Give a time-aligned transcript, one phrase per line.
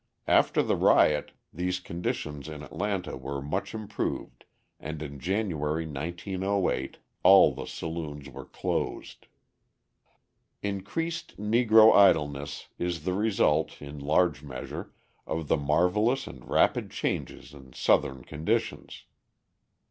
[0.25, 4.45] After the riot these conditions in Atlanta were much improved
[4.79, 9.27] and in January, 1908, all the saloons were closed.
[10.63, 14.91] Increased Negro idleness is the result, in large measure,
[15.27, 19.03] of the marvellous and rapid changes in Southern conditions.